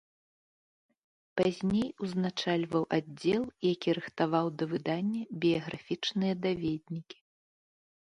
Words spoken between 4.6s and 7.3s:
да выдання біяграфічныя даведнікі.